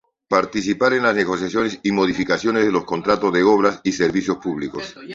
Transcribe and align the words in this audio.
Participar 0.27 0.93
en 0.93 1.03
las 1.03 1.13
negociaciones 1.15 1.79
y 1.83 1.91
modificaciones 1.91 2.65
de 2.65 2.71
los 2.71 2.85
contratos 2.85 3.31
de 3.31 3.43
obras 3.43 3.81
y 3.83 3.91
servicios 3.91 4.37
públicos. 4.37 4.95